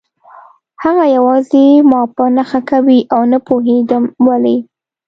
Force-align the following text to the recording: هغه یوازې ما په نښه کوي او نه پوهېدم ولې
هغه 0.83 1.05
یوازې 1.15 1.65
ما 1.89 2.01
په 2.15 2.23
نښه 2.35 2.61
کوي 2.71 2.99
او 3.13 3.21
نه 3.31 3.37
پوهېدم 3.47 4.03
ولې 4.27 4.57